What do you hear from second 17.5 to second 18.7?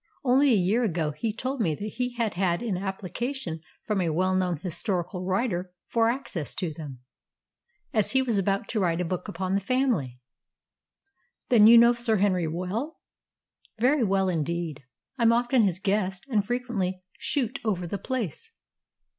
over the place."